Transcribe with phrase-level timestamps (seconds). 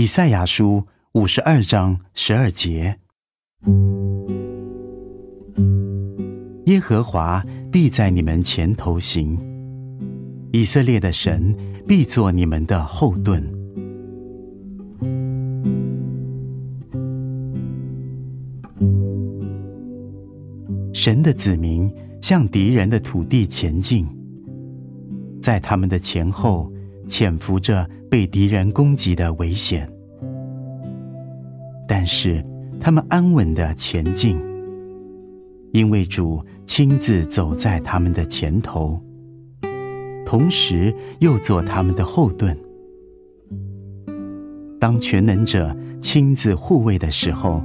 [0.00, 2.96] 以赛亚书五十二章十二节：
[6.64, 9.38] 耶和华必在你们前头行，
[10.52, 11.54] 以色列的神
[11.86, 13.46] 必作你们的后盾。
[20.94, 24.08] 神的子民向敌人的土地前进，
[25.42, 26.72] 在他们的前后
[27.10, 29.86] 潜伏着被敌人攻击的危险，
[31.86, 32.42] 但是
[32.80, 34.38] 他们安稳的前进，
[35.72, 38.98] 因为主亲自走在他们的前头，
[40.24, 42.56] 同时又做他们的后盾。
[44.78, 47.62] 当全能者亲自护卫的时候。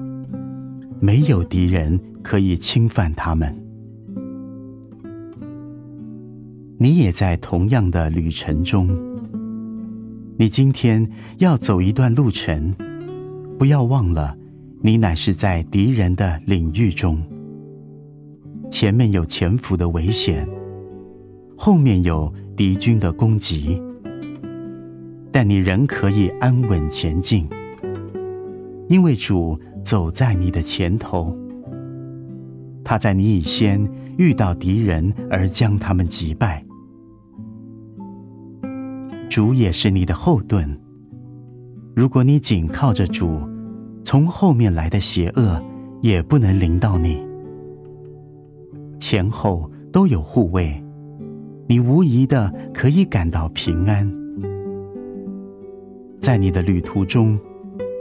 [1.01, 3.53] 没有敌人可以侵犯他们。
[6.79, 8.89] 你也在同样的旅程中。
[10.37, 11.07] 你今天
[11.37, 12.73] 要走一段路程，
[13.57, 14.37] 不要忘了，
[14.81, 17.21] 你乃是在敌人的领域中。
[18.69, 20.47] 前面有潜伏的危险，
[21.55, 23.81] 后面有敌军的攻击，
[25.31, 27.47] 但你仍可以安稳前进，
[28.89, 29.59] 因为主。
[29.85, 31.37] 走在你的前头，
[32.83, 36.65] 他在你以先遇到敌人而将他们击败。
[39.35, 40.65] 主也是你的后盾。
[41.93, 43.41] 如果你紧靠着主，
[44.01, 45.61] 从后面来的邪恶
[46.01, 47.21] 也不能临到你。
[48.97, 50.81] 前后都有护卫，
[51.67, 54.09] 你无疑的可以感到平安。
[56.21, 57.37] 在你的旅途中，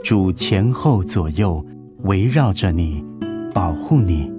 [0.05, 1.66] 主前后左右。
[2.05, 3.05] 围绕着你，
[3.52, 4.30] 保护你。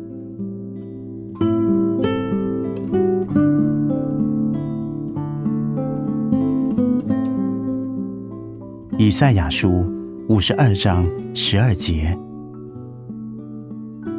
[8.98, 9.86] 以赛亚书
[10.30, 12.18] 五十二章十二节：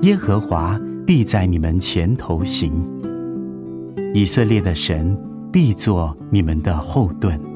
[0.02, 2.70] 耶和华必在你们前头行，
[4.12, 5.18] 以色列的神
[5.50, 7.55] 必作你们的后盾。